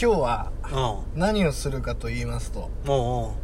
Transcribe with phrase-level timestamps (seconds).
[0.00, 0.52] 今日は
[1.14, 1.20] うん。
[1.20, 3.36] 何をするかと言いますと、も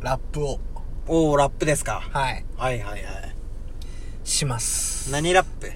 [0.00, 0.58] ラップを、う、
[1.06, 2.02] おおラップですか。
[2.10, 3.34] はい、はいはいはい。
[4.24, 5.12] します。
[5.12, 5.70] 何ラップ？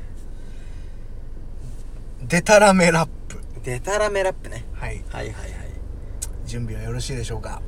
[2.23, 3.39] デタラメラップ。
[3.63, 4.65] デタラメラップね。
[4.75, 5.05] はい。
[5.11, 5.51] はいはいはい。
[6.45, 7.63] 準備はよろしいでしょうか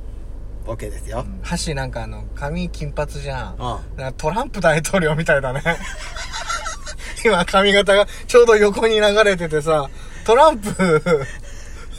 [0.67, 1.25] ？OK ですよ。
[1.43, 3.83] 箸なんかあの、髪金髪じゃん。
[3.97, 4.13] うん。
[4.15, 5.63] トランプ大統領みたいだね。
[7.25, 9.89] 今髪型がちょうど横に流れててさ、
[10.25, 11.27] トランプ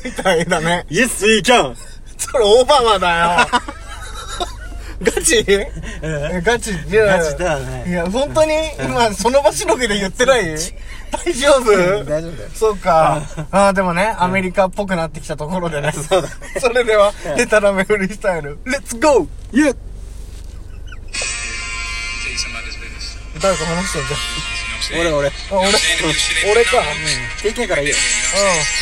[0.04, 0.86] みたいだね。
[0.90, 1.76] Yes, we can!
[2.18, 3.62] それオバマだよ。
[5.04, 5.44] ガチ？
[5.48, 5.72] え？
[6.44, 6.72] ガチ？
[6.72, 10.44] いやガチだよねいや、本当に今その場しのぎで言ってない？
[11.26, 11.72] 大丈夫？
[12.06, 13.22] 大丈夫だよそうか。
[13.52, 15.92] ああ、でもね、アメリカっぽくなってきたところでね。
[16.08, 19.28] そうだねそれでは、デタラメフリースタイル、レッツゴー
[22.48, 23.18] about this business.
[23.42, 24.14] 誰か話してんじ。
[24.14, 24.20] ゃん。
[24.20, 25.98] あ、俺、You know what I'm saying?
[25.98, 26.78] If your shit ain't 俺か。
[27.76, 27.96] らいいよ。
[27.96, 28.00] shit
[28.36, 28.81] must.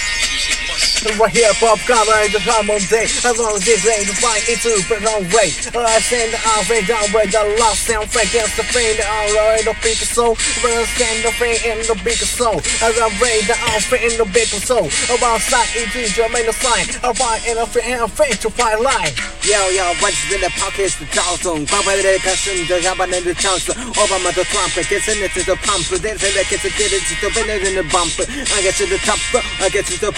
[1.00, 3.08] Right here, pop cover in the of day.
[3.24, 5.00] As long as this ain't the fight, it's a bit
[5.32, 5.48] way.
[5.72, 9.64] I send the outfit down with the lost sound fake against the pain, the alright,
[9.64, 10.36] the big soul.
[10.60, 12.60] But I stand the pain in the big soul.
[12.84, 14.92] As I raid the outfit in the big soul.
[15.08, 16.84] About it's easier, make a sign.
[17.00, 19.16] I fight in a fit and fit to fight line.
[19.48, 21.00] Yo yo, what's in the pockets?
[21.00, 23.72] The Johnson, Papa de Cassin, the Japan and the chance.
[23.72, 25.88] Obama the Trump, kissing it to the pump.
[25.88, 28.12] Say that kiss kid, it's the winner in the bump.
[28.52, 29.20] I get to the top,
[29.64, 30.12] I get to the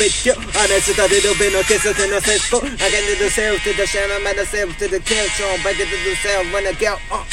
[0.71, 0.95] picture.
[1.01, 2.63] And it's a little bit of kisses in the cisco.
[2.63, 5.51] I get to the self to the channel, man, the self to the show.
[5.63, 7.25] Back to the self when I get on.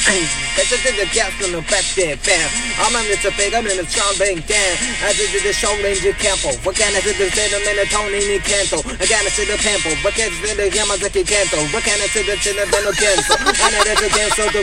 [0.58, 2.48] Get to the gas on the back there, bam.
[2.82, 4.74] I'm on the big, I'm in the strong bank down.
[5.04, 6.50] I did the show ranger campo.
[6.66, 8.82] What can I do the sentiment of Tony in Canto?
[8.82, 9.94] I got to the temple.
[10.02, 11.62] What can I do the Yamazaki Canto?
[11.70, 13.34] What can I can do the Cinnabon Canto?
[13.38, 14.62] I know there's a cancel to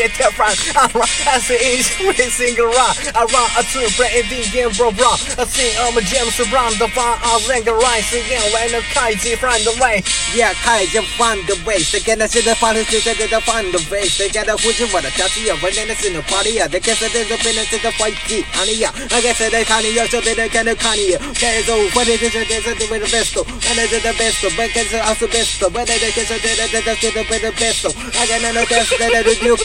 [0.01, 0.57] get that rock.
[0.73, 2.97] I rock, I say each every single rock.
[3.13, 5.13] I rock, I trip, play the game, bro, bro.
[5.37, 8.81] I sing all my gems around the far, I sing the rise again when the
[8.97, 10.01] kaiji find the way.
[10.33, 11.85] Yeah, kaiji find the way.
[11.85, 14.09] They get us in the party, they get the find the way.
[14.17, 16.57] They get a fuji, what a they a venenous in the party.
[16.57, 20.09] They get the finish in the fight, see, and yeah, I guess they can't hear,
[20.09, 21.21] so they can't can't hear.
[21.37, 24.93] There's a what it is, there's a the best, and it's the best, but it's
[24.97, 27.85] also best, but they can't say that they're the best.
[27.85, 29.61] I can't know that's that the Duke.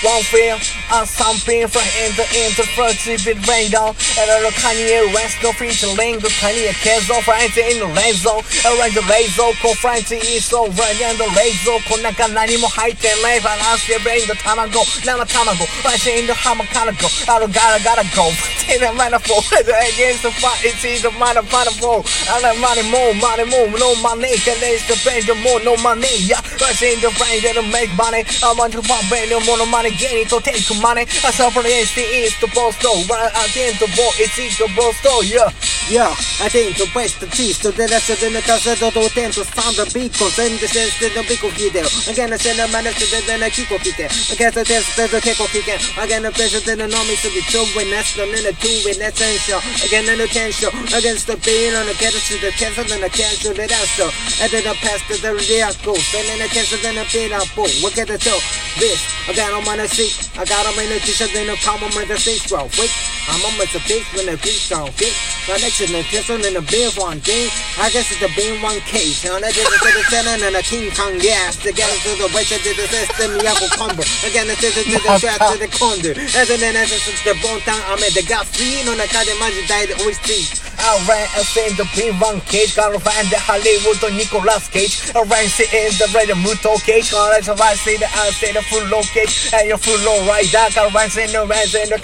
[0.00, 0.56] One feel
[0.88, 3.92] on something from in the in the first bit rain down.
[4.16, 8.32] And the Kanye West no featuring the Kanye Kezo Friday in the laser.
[8.64, 10.88] Around the laser, co Friday is over.
[11.04, 13.40] And the laser, こん中何も入ってない。
[13.40, 15.64] バランスでブレインの卵、生卵。
[15.84, 17.08] I say in the hammer kind of go.
[17.28, 18.30] I don't gotta gotta go.
[18.64, 19.42] Take the metaphor.
[19.52, 22.02] Against the fight, it's either money, money, more.
[22.30, 23.68] I like money, more, money, more.
[23.76, 26.08] No money, can they the bank, more, no money.
[26.24, 28.24] Yeah, I say in the brain, they don't make money.
[28.42, 31.05] I want to pump in the more money, gain it to take money.
[31.23, 32.05] I suffer against the
[32.41, 32.47] the
[32.81, 33.01] though.
[33.09, 35.25] Right against the ball, the boss.
[35.29, 35.49] Yeah.
[35.85, 36.09] Yeah,
[36.41, 39.77] I think the best cheese to the rest of the cassette to tend to sound
[39.77, 41.85] the big send the sense to the big video.
[42.09, 44.09] Again, I send a man to the then a kiko kite.
[44.09, 45.77] I guess the test to the kiko kike.
[46.01, 48.25] Again, the pressure to the nomi to be true when that's the
[48.57, 49.61] two in essential.
[49.85, 53.53] Again, an attention against the pain on the catch to the cancer and the cancer
[53.53, 54.01] the rest.
[54.41, 56.05] And then the past to the reactors.
[56.17, 57.45] And then the cancer then the pain up.
[57.85, 58.41] Look at the show.
[58.81, 62.15] This, I got on my I got on my t-shirt in the common with the
[62.49, 62.69] row.
[62.79, 62.91] Wait,
[63.27, 65.13] I'm on my face when don't fit.
[65.49, 67.49] My next in the pistol in the beer one thing.
[67.81, 69.25] I guess it's a being one case.
[69.25, 71.57] And I it to the center and the King Kong gas.
[71.57, 74.05] Together to the way to the system, Yako Combo.
[74.25, 76.13] Again, scissors to the trap to the condor.
[76.37, 78.85] As an as it's the bone town, I'm at the gas free.
[78.85, 80.45] No, the kind of magic died always see.
[80.77, 85.47] I ran and seen the B1 cage Gotta find the Hollywood Nicolas Cage I ran
[85.47, 89.01] see in the red Muto cage Gotta survive see the I see the full low
[89.01, 91.97] cage And your full low rider Gotta run see the ran see the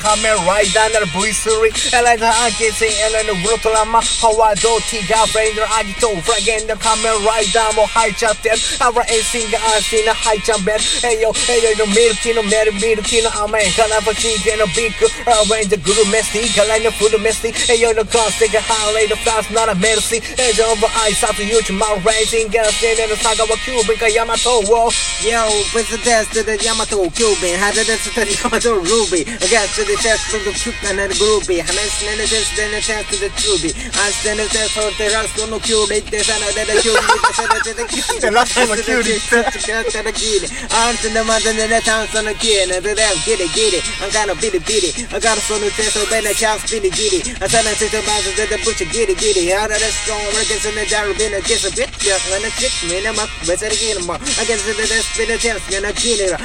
[1.11, 4.59] Kamen Rider And the V3 And like the Anki see and then the Ultraman Howard
[4.59, 24.91] T がフレンドのアギトフラゲンのカメライダーも入っちゃってるあらエンシンが安心な入っちゃうべるえいよえいよのミルキーのメルミルキーの甘いからファシーゲのビッグアレンジグルメスティからのフルメスティえいよのコンステがハーレーのフランスならメルシーえいよの挨拶ユーチュマウレイジンゲラステネの佐川キュービンかヤマトを
[25.25, 29.23] Yo, with the test to the Yamato Cuban, had the test to the Yamato Ruby,
[29.23, 32.54] against to the test of the Cuban and the Groovy, and I stand the test
[32.54, 35.60] then the test to the Truby, I stand the test for the rest of the
[35.64, 38.86] Curie, the son of the Curie, the son of the Curie, The last one of
[38.86, 39.18] Curie.
[39.18, 43.16] the Curie, Arms in the mountain and the towns on the kid, and the damn
[43.24, 46.28] giddy giddy, I'm gonna bitty bitty, I got a son of test of oh, Ben,
[46.28, 49.56] a child's bitty giddy, I send a test of Bowser to the butcher giddy giddy,
[49.56, 52.44] out of the strong Americans in the Jarrah, been a kiss a bit, just when
[52.44, 55.32] a chick, me, I'm up, but I get him up, I guess the best bit
[55.32, 56.36] of chance, and I kill it,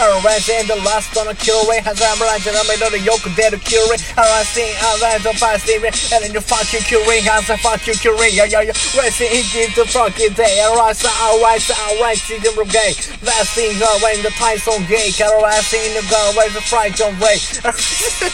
[0.00, 0.38] of the sentiment comes to the hero there, all of the hero, hero, hero, hero,
[0.38, 0.38] hero, yeah.
[0.38, 3.26] Alright, and the last on the Curie has a branch and I made the yoke
[3.34, 3.98] there to Curie.
[4.14, 7.82] Alright, see, alright, the fast Curie, and then the fuck you Curie has a fuck
[7.86, 8.30] you Curie.
[8.30, 8.72] Yeah, yeah, yeah.
[8.72, 10.62] The Iggy the fucking day?
[10.62, 12.94] Alright, so alright, so alright, see the gay.
[13.26, 15.10] Last thing, alright, the Tyson gay.
[15.18, 17.42] Alright, see in the girl, where's the fright on way.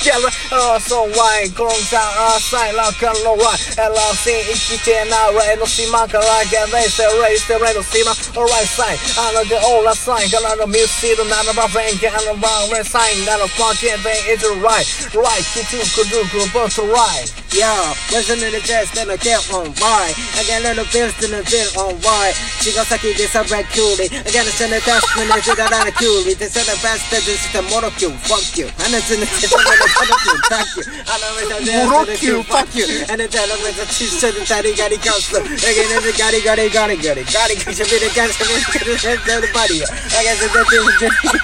[0.04, 0.20] Yeah,
[0.52, 1.48] oh, so why?
[1.56, 3.60] Grongs out, outside, like a low right.
[3.80, 7.46] And I'll see Iggy there now, right, no see my like and they say, raise
[7.48, 9.00] the red, see my alright side.
[9.16, 10.28] I know the old sign,
[11.54, 13.48] got on the music, not about friend, get on the wrong red sign, not a
[13.48, 14.86] fucking thing, it's right.
[15.14, 17.44] Right, you two could do good, but to right.
[17.54, 17.70] Yo,
[18.10, 20.10] listen to the test and I get on why.
[20.34, 22.34] I got a little fist in the bit on why.
[22.58, 24.10] She got Saki this a red cutie.
[24.10, 26.34] I gotta send a test when I did that on a cutie.
[26.34, 28.10] They said the best that this is the motor cue.
[28.26, 28.66] Fuck you.
[28.82, 30.42] And it's in the test and the motor cue.
[30.50, 30.82] Thank you.
[31.06, 32.90] I know it's a Fuck you.
[33.06, 35.46] And it's a little bit of t-shirt and taddy gary costume.
[35.46, 37.22] Again, it's a gary gary gary gary.
[37.30, 39.78] Gary gary gary gary gary gary body.
[40.10, 40.90] I guess it's the gary.
[40.90, 41.43] I guess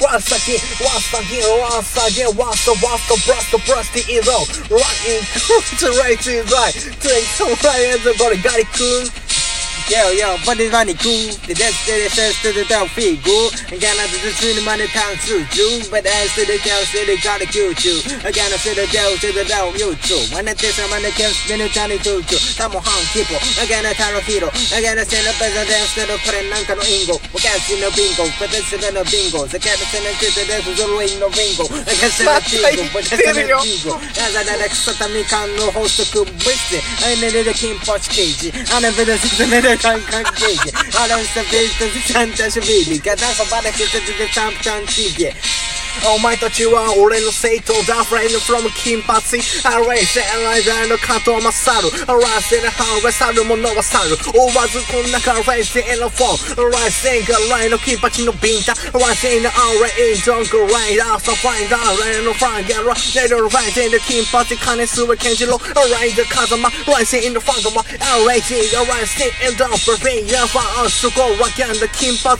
[0.00, 4.44] Once again, once again, once again, once the, once the, brush the, brush the hero.
[4.68, 5.22] Rocking,
[5.80, 9.27] to right, to right, take some right, and the body, got it cool.
[9.88, 10.68] Yo, yo, but it's.
[11.48, 13.48] The death to the first to the down feet go.
[13.72, 15.80] And got the money town to do.
[15.88, 18.04] But the cow, say got a cute.
[18.20, 20.20] I got to the down to the down, you too.
[20.36, 22.20] When I tell some money comes, then it's tiny too.
[22.36, 23.40] Some on people.
[23.56, 24.52] I got a taro hero.
[24.76, 27.16] I got to send up as a dance to the friend Nanka Ingo.
[27.32, 29.48] We can't see no bingo, but that's in a bingo.
[29.48, 31.64] The cat is in a tip, there's a ring no bingo.
[31.64, 33.96] I can send a bingo, but that's in a bingo.
[34.20, 36.84] As I like Satami can no host a good business.
[37.00, 38.52] I needed a king poch cage.
[38.68, 43.44] I never did a kan kan gege Alla ska vita till Santa Chavili Kan dansa
[43.50, 45.34] bara kita till det samt kan tige
[46.15, 60.19] お前たちは俺の生徒だ Friend from 金髪 Array セライザーの加藤勝る Array セラハー去る者は去る追わずこんなから Array セラフォー Array センガライの金髪のビンタ Array セラ Array
[60.25, 67.81] ドンクライダーサファインダーレイのファンギャラレイのファイテンで金髪金すべケンジロ Array で風間 Array セイのファンガマ
[68.27, 72.39] Array セイ Array セイ and down for me やファンすごいわけんで金髪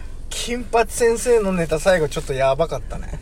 [0.43, 3.19] 金髪先生のネタ最後ちょっとやばかったね。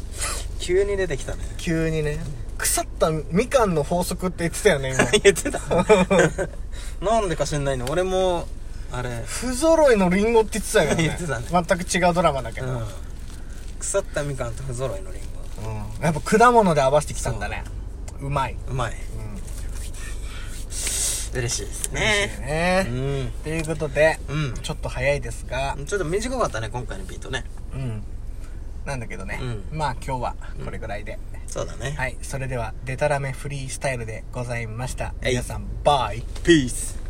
[0.60, 2.18] 急に出てきたね急にね。
[2.58, 5.04] 腐ったみかんの法則って言ってたよね、今。
[5.22, 5.60] 言ってた
[7.02, 7.86] なんでか知んないの？
[7.88, 8.46] 俺も
[8.92, 11.04] あれ不揃いのリンゴって言ってたよね。
[11.04, 12.66] 言ってたね全く違うドラマだけど。
[12.66, 12.84] うん
[13.78, 15.22] 腐ったみかんと不揃いのリン
[15.66, 17.64] うんやっぱ果物で合わせてきたんだね。
[18.20, 18.56] うまい。
[18.66, 18.96] ゴうまい
[21.34, 22.00] 嬉しいですね。
[22.40, 22.84] ね。
[22.84, 23.32] ね。
[23.42, 24.54] ということで、うん。
[24.62, 25.86] ちょっと早いですが、うん。
[25.86, 27.44] ちょっと短かったね今回のビートね。
[27.74, 28.02] うん。
[28.84, 29.38] なんだけどね、
[29.72, 31.94] うまあ今日はこれぐらいで、そうだね。
[31.96, 32.16] はい。
[32.22, 35.06] それではデタラメフリースタイルでございました。
[35.06, 35.30] はい。
[35.30, 36.22] 皆さんバイ。
[36.44, 37.07] ピース